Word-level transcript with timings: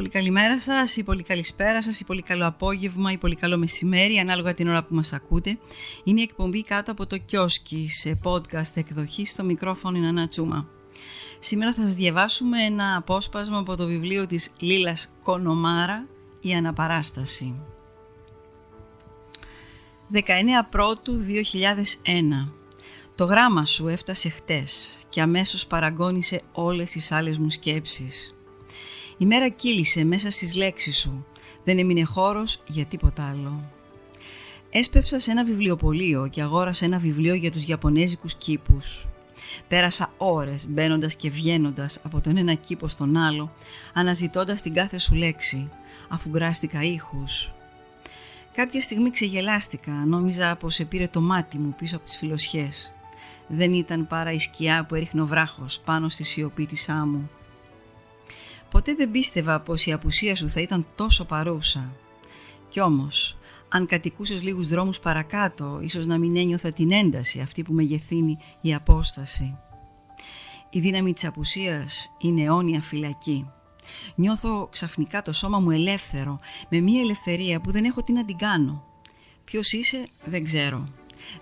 πολύ 0.00 0.12
καλημέρα 0.12 0.60
σας, 0.60 0.96
ή 0.96 1.02
πολύ 1.02 1.22
καλησπέρα 1.22 1.82
σας, 1.82 2.00
ή 2.00 2.04
πολύ 2.04 2.22
καλό 2.22 2.46
απόγευμα, 2.46 3.12
ή 3.12 3.18
πολύ 3.18 3.34
καλό 3.34 3.58
μεσημέρι, 3.58 4.18
ανάλογα 4.18 4.54
την 4.54 4.68
ώρα 4.68 4.84
που 4.84 4.94
μας 4.94 5.12
ακούτε. 5.12 5.58
Είναι 6.04 6.20
η 6.20 6.22
εκπομπή 6.22 6.62
κάτω 6.62 6.90
από 6.92 7.06
το 7.06 7.16
κιόσκι 7.18 7.88
σε 7.88 8.20
podcast 8.24 8.74
εκδοχή 8.74 9.26
στο 9.26 9.44
μικρόφωνο 9.44 9.96
Ινανά 9.96 10.28
Τσούμα. 10.28 10.68
Σήμερα 11.38 11.74
θα 11.74 11.82
σας 11.82 11.94
διαβάσουμε 11.94 12.64
ένα 12.64 12.96
απόσπασμα 12.96 13.58
από 13.58 13.76
το 13.76 13.86
βιβλίο 13.86 14.26
της 14.26 14.52
Λίλας 14.60 15.12
Κονομάρα 15.22 16.06
«Η 16.40 16.52
Αναπαράσταση». 16.52 17.54
19 20.12 20.18
Πρώτου 20.70 21.18
2001 21.18 22.52
Το 23.14 23.24
γράμμα 23.24 23.64
σου 23.64 23.88
έφτασε 23.88 24.28
χτες 24.28 25.02
και 25.08 25.20
αμέσως 25.20 25.66
παραγώνισε 25.66 26.42
όλες 26.52 26.90
τις 26.90 27.12
άλλες 27.12 27.38
μου 27.38 27.50
σκέψεις. 27.50 28.34
Η 29.20 29.26
μέρα 29.26 29.48
κύλησε 29.48 30.04
μέσα 30.04 30.30
στις 30.30 30.54
λέξεις 30.54 30.98
σου. 30.98 31.26
Δεν 31.64 31.78
έμεινε 31.78 32.04
χώρος 32.04 32.62
για 32.66 32.84
τίποτα 32.84 33.28
άλλο. 33.28 33.70
Έσπευσα 34.70 35.18
σε 35.18 35.30
ένα 35.30 35.44
βιβλιοπωλείο 35.44 36.28
και 36.30 36.42
αγόρασα 36.42 36.84
ένα 36.84 36.98
βιβλίο 36.98 37.34
για 37.34 37.50
τους 37.50 37.66
Ιαπωνέζικους 37.66 38.34
κήπους. 38.34 39.08
Πέρασα 39.68 40.12
ώρες 40.16 40.66
μπαίνοντας 40.68 41.16
και 41.16 41.30
βγαίνοντας 41.30 42.00
από 42.02 42.20
τον 42.20 42.36
ένα 42.36 42.54
κήπο 42.54 42.88
στον 42.88 43.16
άλλο, 43.16 43.52
αναζητώντας 43.94 44.62
την 44.62 44.74
κάθε 44.74 44.98
σου 44.98 45.14
λέξη, 45.14 45.68
αφού 46.08 46.28
γκράστηκα 46.28 46.82
ήχους. 46.82 47.52
Κάποια 48.52 48.80
στιγμή 48.80 49.10
ξεγελάστηκα, 49.10 49.92
νόμιζα 49.92 50.56
πως 50.56 50.78
επήρε 50.78 51.08
το 51.08 51.20
μάτι 51.20 51.58
μου 51.58 51.74
πίσω 51.78 51.96
από 51.96 52.04
τις 52.04 52.16
φιλοσιές. 52.16 52.94
Δεν 53.48 53.72
ήταν 53.72 54.06
παρά 54.06 54.32
η 54.32 54.38
σκιά 54.38 54.86
που 54.88 54.94
έριχνε 54.94 55.20
ο 55.20 55.26
βράχος 55.26 55.80
πάνω 55.84 56.08
στη 56.08 56.24
σιωπή 56.24 56.66
της 56.66 56.88
άμμου. 56.88 57.30
Ποτέ 58.70 58.94
δεν 58.94 59.10
πίστευα 59.10 59.60
πως 59.60 59.86
η 59.86 59.92
απουσία 59.92 60.34
σου 60.34 60.48
θα 60.48 60.60
ήταν 60.60 60.86
τόσο 60.94 61.24
παρούσα. 61.24 61.92
Κι 62.68 62.80
όμως, 62.80 63.36
αν 63.68 63.86
κατοικούσες 63.86 64.42
λίγους 64.42 64.68
δρόμους 64.68 64.98
παρακάτω, 64.98 65.78
ίσως 65.82 66.06
να 66.06 66.18
μην 66.18 66.36
ένιωθα 66.36 66.72
την 66.72 66.92
ένταση 66.92 67.40
αυτή 67.40 67.62
που 67.62 67.72
μεγεθύνει 67.72 68.38
η 68.60 68.74
απόσταση. 68.74 69.56
Η 70.70 70.80
δύναμη 70.80 71.12
της 71.12 71.24
απουσίας 71.24 72.16
είναι 72.18 72.42
αιώνια 72.42 72.80
φυλακή. 72.80 73.50
Νιώθω 74.14 74.68
ξαφνικά 74.72 75.22
το 75.22 75.32
σώμα 75.32 75.58
μου 75.58 75.70
ελεύθερο, 75.70 76.38
με 76.68 76.80
μια 76.80 77.00
ελευθερία 77.00 77.60
που 77.60 77.70
δεν 77.70 77.84
έχω 77.84 78.02
τι 78.02 78.12
να 78.12 78.24
την 78.24 78.36
κάνω. 78.36 78.84
Ποιος 79.44 79.72
είσαι, 79.72 80.08
δεν 80.24 80.44
ξέρω. 80.44 80.88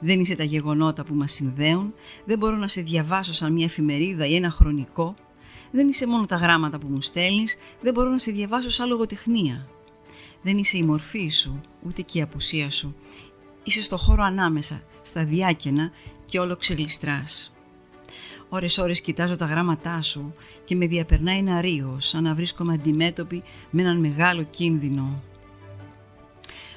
Δεν 0.00 0.20
είσαι 0.20 0.34
τα 0.34 0.44
γεγονότα 0.44 1.04
που 1.04 1.14
μας 1.14 1.32
συνδέουν, 1.32 1.94
δεν 2.24 2.38
μπορώ 2.38 2.56
να 2.56 2.68
σε 2.68 2.80
διαβάσω 2.80 3.32
σαν 3.32 3.52
μια 3.52 3.64
εφημερίδα 3.64 4.26
ή 4.26 4.34
ένα 4.34 4.50
χρονικό, 4.50 5.14
δεν 5.70 5.88
είσαι 5.88 6.06
μόνο 6.06 6.24
τα 6.24 6.36
γράμματα 6.36 6.78
που 6.78 6.86
μου 6.86 7.00
στέλνεις, 7.00 7.56
δεν 7.80 7.92
μπορώ 7.92 8.08
να 8.08 8.18
σε 8.18 8.30
διαβάσω 8.30 8.70
σαν 8.70 8.88
λογοτεχνία. 8.88 9.68
Δεν 10.42 10.58
είσαι 10.58 10.76
η 10.76 10.82
μορφή 10.82 11.28
σου, 11.28 11.60
ούτε 11.86 12.02
και 12.02 12.18
η 12.18 12.22
απουσία 12.22 12.70
σου. 12.70 12.96
Είσαι 13.62 13.82
στο 13.82 13.96
χώρο 13.96 14.22
ανάμεσα, 14.22 14.82
στα 15.02 15.24
διάκαινα 15.24 15.90
και 16.24 16.38
όλο 16.38 16.56
ξεγλιστράς. 16.56 17.52
Ώρες 18.48 18.78
ώρες 18.78 19.00
κοιτάζω 19.00 19.36
τα 19.36 19.44
γράμματά 19.44 20.02
σου 20.02 20.34
και 20.64 20.76
με 20.76 20.86
διαπερνάει 20.86 21.38
ένα 21.38 21.60
ρίγο 21.60 21.96
σαν 22.00 22.22
να 22.22 22.34
βρίσκομαι 22.34 22.72
αντιμέτωπη 22.72 23.42
με 23.70 23.82
έναν 23.82 23.96
μεγάλο 23.96 24.42
κίνδυνο. 24.42 25.22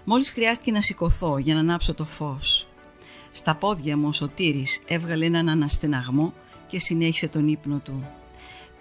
Μόλις 0.04 0.32
χρειάστηκε 0.32 0.72
να 0.72 0.82
σηκωθώ 0.82 1.38
για 1.38 1.54
να 1.54 1.60
ανάψω 1.60 1.94
το 1.94 2.06
φως. 2.06 2.68
Στα 3.32 3.56
πόδια 3.56 3.98
μου 3.98 4.08
ο 4.08 4.12
Σωτήρης 4.12 4.84
έβγαλε 4.88 5.26
έναν 5.26 5.50
αναστεναγμό 5.50 6.34
και 6.68 6.80
συνέχισε 6.80 7.28
τον 7.28 7.48
ύπνο 7.48 7.80
του. 7.80 8.21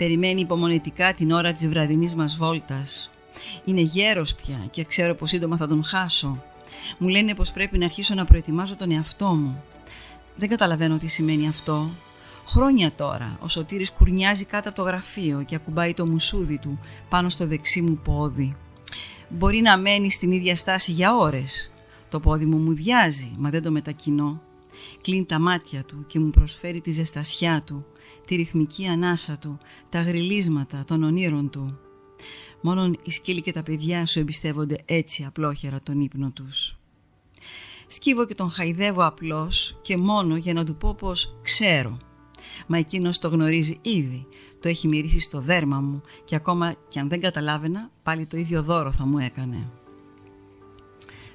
Περιμένει 0.01 0.41
υπομονετικά 0.41 1.15
την 1.15 1.31
ώρα 1.31 1.53
της 1.53 1.69
βραδινής 1.69 2.15
μας 2.15 2.37
βόλτας. 2.37 3.11
Είναι 3.65 3.81
γέρος 3.81 4.35
πια 4.35 4.67
και 4.71 4.85
ξέρω 4.85 5.15
πως 5.15 5.31
σύντομα 5.31 5.57
θα 5.57 5.67
τον 5.67 5.85
χάσω. 5.85 6.43
Μου 6.99 7.09
λένε 7.09 7.35
πως 7.35 7.53
πρέπει 7.53 7.79
να 7.79 7.85
αρχίσω 7.85 8.15
να 8.15 8.25
προετοιμάζω 8.25 8.77
τον 8.77 8.91
εαυτό 8.91 9.27
μου. 9.27 9.63
Δεν 10.37 10.49
καταλαβαίνω 10.49 10.99
τι 10.99 11.07
σημαίνει 11.07 11.49
αυτό. 11.49 11.91
Χρόνια 12.47 12.93
τώρα 12.93 13.39
ο 13.41 13.49
Σωτήρης 13.49 13.93
κουρνιάζει 13.93 14.45
κάτω 14.45 14.69
από 14.69 14.79
το 14.79 14.85
γραφείο 14.85 15.43
και 15.47 15.55
ακουμπάει 15.55 15.95
το 15.95 16.07
μουσούδι 16.07 16.59
του 16.59 16.79
πάνω 17.09 17.29
στο 17.29 17.47
δεξί 17.47 17.81
μου 17.81 18.01
πόδι. 18.05 18.57
Μπορεί 19.29 19.61
να 19.61 19.79
μένει 19.79 20.11
στην 20.11 20.33
ίδια 20.33 20.57
στάση 20.57 20.93
για 20.93 21.17
ώρες. 21.17 21.73
Το 22.09 22.21
πόδι 22.21 22.45
μου 22.45 22.57
μου 22.57 22.73
διάζει, 22.73 23.33
μα 23.39 23.51
δεν 23.51 23.63
το 23.63 23.71
μετακινώ. 23.71 24.41
Κλείνει 25.01 25.25
τα 25.25 25.39
μάτια 25.39 25.83
του 25.83 26.05
και 26.07 26.19
μου 26.19 26.31
προσφέρει 26.31 26.81
τη 26.81 26.91
ζεστασιά 26.91 27.63
του 27.67 27.85
τη 28.31 28.37
ρυθμική 28.37 28.87
ανάσα 28.87 29.39
του, 29.39 29.59
τα 29.89 30.03
γριλίσματα 30.03 30.85
των 30.87 31.03
ονείρων 31.03 31.51
του. 31.51 31.79
Μόνον 32.61 32.99
οι 33.03 33.11
σκύλοι 33.11 33.41
και 33.41 33.53
τα 33.53 33.63
παιδιά 33.63 34.07
σου 34.07 34.19
εμπιστεύονται 34.19 34.79
έτσι 34.85 35.25
απλόχερα 35.25 35.81
τον 35.83 36.01
ύπνο 36.01 36.31
τους. 36.31 36.79
Σκύβω 37.87 38.27
και 38.27 38.35
τον 38.35 38.51
χαϊδεύω 38.51 39.05
απλώς 39.05 39.79
και 39.83 39.97
μόνο 39.97 40.37
για 40.37 40.53
να 40.53 40.65
του 40.65 40.77
πω 40.77 40.95
πως 40.95 41.39
ξέρω. 41.43 41.99
Μα 42.67 42.79
εκείνος 42.79 43.19
το 43.19 43.29
γνωρίζει 43.29 43.79
ήδη, 43.83 44.27
το 44.61 44.69
έχει 44.69 44.89
μυρίσει 44.89 45.21
στο 45.21 45.41
δέρμα 45.41 45.81
μου 45.81 46.03
και 46.25 46.35
ακόμα 46.35 46.75
κι 46.89 46.99
αν 46.99 47.09
δεν 47.09 47.21
καταλάβαινα 47.21 47.91
πάλι 48.03 48.27
το 48.27 48.37
ίδιο 48.37 48.63
δώρο 48.63 48.93
θα 48.93 49.07
μου 49.07 49.19
έκανε. 49.19 49.69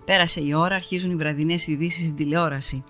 Πέρασε 0.06 0.42
η 0.42 0.54
ώρα, 0.54 0.76
αρχίζουν 0.76 1.12
οι 1.12 1.16
βραδινές 1.16 1.68
ειδήσεις 1.68 2.04
στην 2.04 2.16
τηλεόραση. 2.16 2.84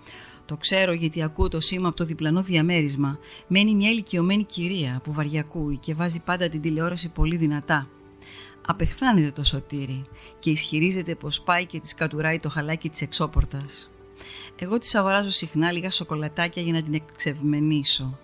Το 0.46 0.56
ξέρω 0.56 0.92
γιατί 0.92 1.22
ακούω 1.22 1.48
το 1.48 1.60
σήμα 1.60 1.88
από 1.88 1.96
το 1.96 2.04
διπλανό 2.04 2.42
διαμέρισμα. 2.42 3.18
Μένει 3.46 3.74
μια 3.74 3.90
ηλικιωμένη 3.90 4.44
κυρία 4.44 5.00
που 5.04 5.12
βαριακούει 5.12 5.76
και 5.76 5.94
βάζει 5.94 6.20
πάντα 6.20 6.48
την 6.48 6.60
τηλεόραση 6.60 7.08
πολύ 7.08 7.36
δυνατά. 7.36 7.88
Απεχθάνεται 8.66 9.30
το 9.30 9.44
σωτήρι 9.44 10.02
και 10.38 10.50
ισχυρίζεται 10.50 11.14
πως 11.14 11.40
πάει 11.40 11.66
και 11.66 11.80
της 11.80 11.94
κατουράει 11.94 12.38
το 12.38 12.48
χαλάκι 12.48 12.88
της 12.88 13.00
εξώπορτας. 13.00 13.90
Εγώ 14.58 14.78
της 14.78 14.94
αγοράζω 14.94 15.30
συχνά 15.30 15.72
λίγα 15.72 15.90
σοκολατάκια 15.90 16.62
για 16.62 16.72
να 16.72 16.82
την 16.82 16.94
εξευμενήσω. 16.94 18.18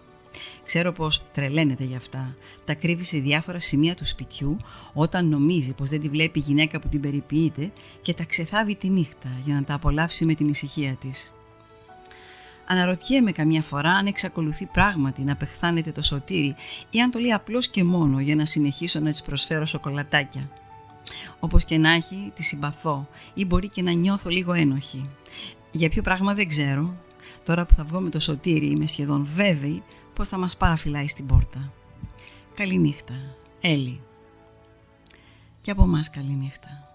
Ξέρω 0.65 0.93
πως 0.93 1.23
τρελαίνεται 1.33 1.85
γι' 1.85 1.97
αυτά. 1.97 2.37
Τα 2.65 2.75
κρύβει 2.75 3.05
σε 3.05 3.19
διάφορα 3.19 3.61
σημεία 3.61 3.95
του 3.95 4.05
σπιτιού 4.05 4.57
όταν 4.93 5.29
νομίζει 5.29 5.73
πως 5.73 5.89
δεν 5.89 6.01
τη 6.01 6.09
βλέπει 6.09 6.39
η 6.39 6.43
γυναίκα 6.47 6.81
που 6.81 6.89
την 6.89 7.01
περιποιείται 7.01 7.73
και 8.03 8.15
τα 8.15 8.25
ξεθάβει 8.25 8.75
τη 8.75 8.89
νύχτα 8.89 9.29
για 9.45 9.55
να 9.55 9.65
τα 9.65 9.75
απολαύσει 9.75 10.25
με 10.25 10.35
την 10.35 10.49
ησυχία 10.49 10.95
της. 10.95 11.33
Αναρωτιέμαι 12.67 13.33
καμιά 13.33 13.63
φορά 13.63 13.91
αν 13.91 14.07
εξακολουθεί 14.07 14.67
πράγματι 14.67 15.23
να 15.23 15.37
πεχθάνεται 15.37 15.93
το 15.93 16.03
σωτήρι 16.03 16.55
ή 16.91 17.01
αν 17.01 17.11
το 17.11 17.19
λέει 17.19 17.33
απλώς 17.33 17.69
και 17.69 17.85
μόνο 17.85 18.21
για 18.21 18.35
να 18.35 18.45
συνεχίσω 18.45 19.01
να 19.01 19.11
της 19.11 19.23
προσφέρω 19.23 19.67
σοκολατάκια. 19.67 20.51
Όπως 21.41 21.65
και 21.65 21.79
να 21.79 21.91
έχει, 21.91 22.33
τη 22.35 22.43
συμπαθώ 22.43 23.09
ή 23.35 23.45
μπορεί 23.45 23.69
και 23.69 23.83
να 23.83 23.93
νιώθω 23.93 24.31
λίγο 24.31 24.53
ένοχη. 24.53 25.09
Για 25.71 25.89
ποιο 25.89 26.03
πράγμα 26.03 26.35
δεν 26.35 26.49
ξέρω. 26.49 26.95
Τώρα 27.45 27.67
που 27.67 27.75
θα 27.75 27.85
βγω 27.85 28.01
με 28.01 28.11
το 28.11 28.21
σωτήρι 28.21 28.67
είμαι 28.67 28.87
σχεδόν 28.87 29.25
βέβαιη 29.25 29.83
πως 30.15 30.29
θα 30.29 30.39
μας 30.39 30.57
παραφυλάει 30.57 31.07
στην 31.07 31.27
πόρτα. 31.27 31.73
Καληνύχτα. 32.55 33.15
Έλλη. 33.61 34.01
Και 35.61 35.71
από 35.71 35.87
μας 35.87 36.11
καληνύχτα. 36.11 36.92